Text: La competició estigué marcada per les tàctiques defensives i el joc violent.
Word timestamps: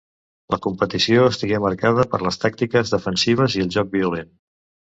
La 0.53 0.57
competició 0.65 1.25
estigué 1.33 1.59
marcada 1.67 2.07
per 2.15 2.21
les 2.29 2.43
tàctiques 2.47 2.95
defensives 2.97 3.59
i 3.61 3.67
el 3.67 3.73
joc 3.77 3.97
violent. 3.99 4.35